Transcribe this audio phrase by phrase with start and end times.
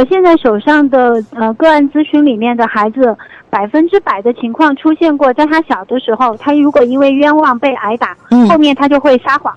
[0.00, 3.14] 我现在手上的呃个案咨询里面的孩子，
[3.50, 9.54] 百分之百的情况出现过，在他小的时候，他如果因为冤枉被挨打，嗯后面他就会撒谎，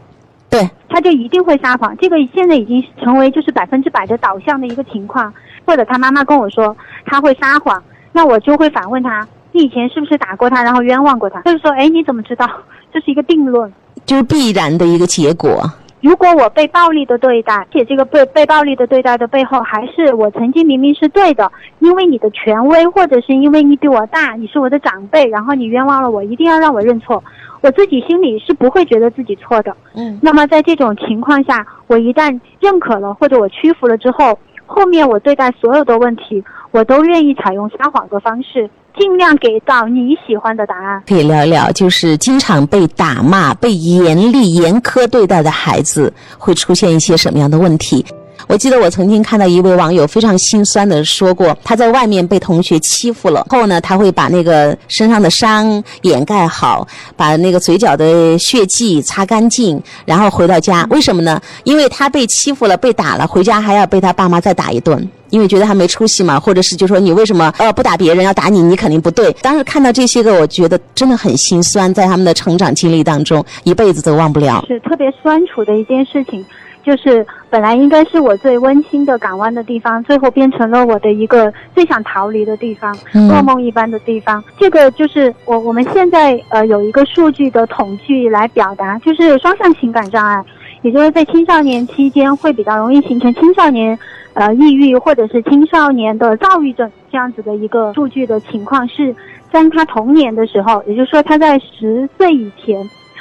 [0.50, 1.96] 对，他就一定会撒谎。
[1.96, 5.34] 这个现在已经成为就是百分之百的导向的一个情况。
[5.66, 6.76] 或者他妈妈跟我说
[7.06, 7.82] 他会撒谎，
[8.12, 11.40] 那我就会反问他：你以前是不是打过他，然后冤枉过他？
[11.44, 12.46] 他就说：哎，你怎么知道？
[12.92, 13.72] 这是一个定论。
[14.06, 15.64] 就是必然的一个结果。
[16.04, 21.50] 如果我被暴力的对待，且这个被被暴力的对待的背后，还是我曾经明明是对的，
[21.80, 27.24] 因为你的权威，或者是因为你比我大，你是我的长辈，然后你冤枉了我，一定要让我认错，
[27.62, 29.74] 我自己心里是不会觉得自己错的。
[29.96, 41.04] 嗯，那么在这种情况下，我一旦认可了或者我屈服了之后，后面我对待所有的问题，我都愿意采用撒谎的方式，尽量给到你喜欢的答案。
[41.08, 48.06] 可以聊一聊，就是经常被打骂、被严厉、严苛对待的孩子会出现一些什么样的问题？
[48.48, 60.86] 我记得我曾经看到一位网友非常心酸的说过，他在外面被同学欺负了，后呢，他会把那个身上的伤掩盖好，把那个嘴角的血迹擦干净，然后回到家。
[60.90, 61.42] 为什么呢？
[61.64, 65.10] 因为他被欺负了、被打了，回家还要被他爸妈再打一顿。
[65.34, 69.34] 因为觉得他没出息嘛，或者是就说你为什么呃不打别人要打你，你肯定不对。
[69.42, 74.64] 当时看到这些个，我觉得真的很心酸，在他们的成长经历当中，一辈子都忘不了。
[74.68, 76.46] 是特别酸楚的一件事情，
[76.84, 84.44] 就是本来应该是我最温馨的港湾的地方，最后变成了我的一个最想逃离的地方，嗯噩梦一般的地方。
[84.60, 90.44] 这个就是我我们现在呃有一个数据的统计来表达，就是双向情感障碍，
[90.84, 93.98] 也就是在青少年期间会比较容易形成青少年
[94.34, 99.16] 呃抑郁或者是青少年的躁郁症这样子的一个数据的情况是，
[99.52, 102.78] 在他童年的时候，也就是说他在十岁以前。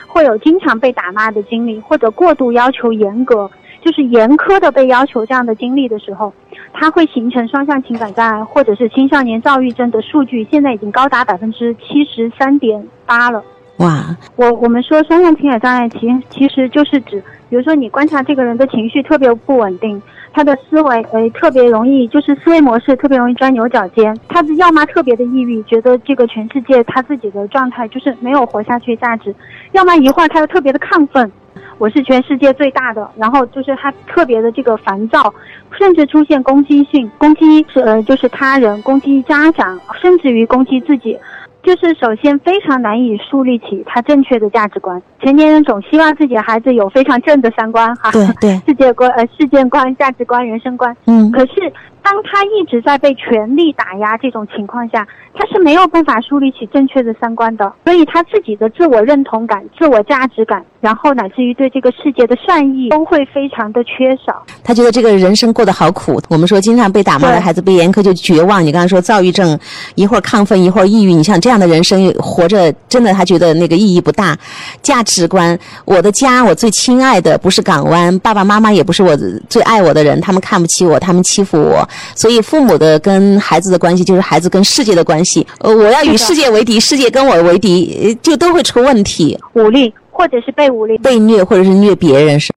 [0.08, 3.50] 会有经常被打骂的经历，或者过度要求严格，
[3.82, 6.30] 就是严苛的被要求这样的经历的时候，
[6.70, 13.42] 它会形成双向情感障碍或者是青少年躁郁症的数据，现在已经高达百分之七十三点八了。
[13.82, 15.98] 哇，我我们说双向情感障碍，其
[16.30, 17.20] 其实就是指，
[17.50, 20.00] 比如说你观察这个人的情绪特别不稳定，
[20.32, 29.34] 他的思维呃特别容易，就是思维模式特别容易钻牛角尖，他的要么特别的抑郁，觉得这个全世界他自己的状态就是没有活下去价值，
[29.72, 31.30] 要么一会儿他又特别的亢奋。
[31.78, 35.34] 我是全世界最大的，然后就是他特别的这个烦躁，
[35.76, 41.18] 甚至出现攻击性，攻击是呃就是他人，攻击家长，甚至于攻击自己。
[41.62, 45.00] 就是首先非常难以树立起他正确的价值观。
[45.20, 50.96] 成年人总希望自己的孩子有非常正的三观哈，对对， 世界观、呃世界观、价值观、人生观。
[51.06, 51.72] 嗯，可是
[52.02, 57.72] 当他一直在被权力打压这种情况下，他是没有办法树立起正确的三观的。
[57.84, 64.44] 所以他自己的自我认同感、自我价值感，然后乃至于对这个世界的善意，都会非常的缺少。
[64.64, 66.20] 他觉得这个人生过得好苦。
[66.28, 68.62] 我们说，经常被打骂的孩子被严苛就绝望。
[68.66, 69.56] 你刚才说躁郁症，
[69.94, 71.14] 一会儿亢奋，一会儿抑郁。
[71.14, 74.36] 你像这样的人生活着，真的他觉得那个意义不大。
[74.82, 79.16] 价值观，我的家，我最亲爱的不是港湾，爸爸妈妈也不是我
[79.48, 81.88] 最爱我的人，他们看不起我，他们欺负我。
[82.16, 85.46] 所以父母的跟孩子的关系，就是孩子跟世界的关系。
[85.60, 90.96] 呃，我要与世界为敌，世界跟我为敌，呃就都会出问题，武力或者是被无力。
[90.98, 92.50] 被虐或者是虐别人是。